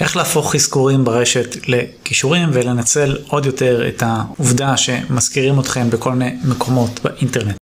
[0.00, 7.00] איך להפוך אזכורים ברשת לכישורים ולנצל עוד יותר את העובדה שמזכירים אתכם בכל מיני מקומות
[7.04, 7.56] באינטרנט.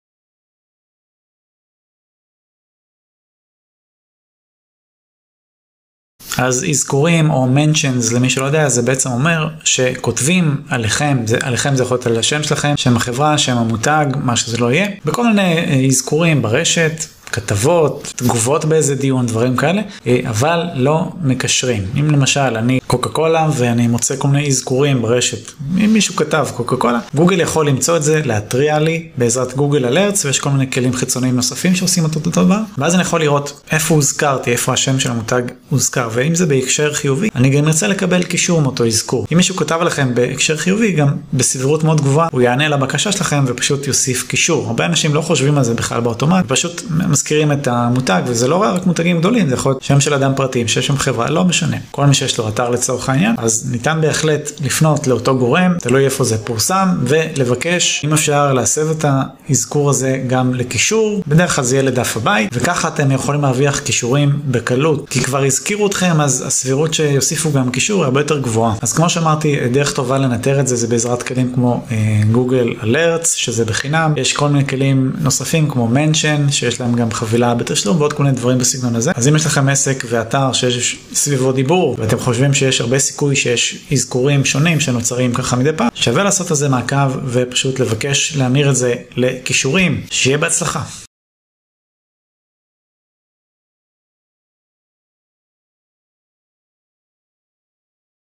[6.38, 11.82] אז אזכורים או mentions למי שלא יודע זה בעצם אומר שכותבים עליכם, זה, עליכם זה
[11.82, 15.56] יכול להיות על השם שלכם, שם החברה, שם המותג, מה שזה לא יהיה, בכל מיני
[15.56, 16.92] אה, אזכורים ברשת,
[17.34, 21.84] כתבות, תגובות באיזה דיון, דברים כאלה, אה, אבל לא מקשרים.
[22.00, 25.52] אם למשל אני קוקה קולה ואני מוצא כל מיני אזכורים ברשת,
[25.84, 30.24] אם מישהו כתב קוקה קולה, גוגל יכול למצוא את זה, להתריע לי בעזרת גוגל אלרטס
[30.24, 34.52] ויש כל מיני כלים חיצוניים נוספים שעושים אותו דבר, ואז אני יכול לראות איפה הוזכרתי,
[34.52, 38.86] איפה השם של המותג הוזכר, ואם זה בהקשר חיובי, אני גם ארצה לקבל קישור מאותו
[38.86, 39.26] אזכור.
[39.32, 43.86] אם מישהו כתב לכם בהקשר חיובי, גם בסבירות מאוד גבוהה, הוא יענה לבקשה שלכם ופשוט
[43.86, 44.66] יוסיף קישור.
[44.66, 46.82] הרבה אנשים לא חושבים על זה בכלל באוטומט, פשוט
[47.24, 50.68] מזכירים את המותג, וזה לא רק מותגים גדולים, זה יכול להיות שם של אדם פרטי,
[50.68, 51.76] שיש שם חברה, לא משנה.
[51.90, 56.24] כל מי שיש לו אתר לצורך העניין, אז ניתן בהחלט לפנות לאותו גורם, תלוי איפה
[56.24, 59.04] זה פורסם, ולבקש, אם אפשר, להסב את
[59.48, 64.40] האזכור הזה גם לקישור, בדרך כלל זה יהיה לדף הבית, וככה אתם יכולים להרוויח קישורים
[64.46, 68.74] בקלות, כי כבר הזכירו אתכם, אז הסבירות שיוסיפו גם קישור היא הרבה יותר גבוהה.
[68.82, 71.84] אז כמו שאמרתי, דרך טובה לנטר את זה, זה בעזרת כלים כמו
[72.32, 77.12] גוגל uh, אלרטס, שזה בחינם, יש כל מיני כלים נוספים כמו מנשן, שיש להם גם
[77.12, 79.12] חבילה בתשלום ועוד כל מיני דברים בסגנון הזה.
[79.14, 83.78] אז אם יש לכם עסק ואתר שיש סביבו דיבור ואתם חושבים שיש הרבה סיכוי שיש
[83.92, 88.76] אזכורים שונים שנוצרים ככה מדי פעם, שווה לעשות על זה מעקב ופשוט לבקש להמיר את
[88.76, 90.00] זה לכישורים.
[90.10, 91.03] שיהיה בהצלחה.